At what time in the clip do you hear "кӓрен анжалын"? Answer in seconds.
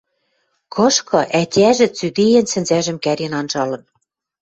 3.03-3.83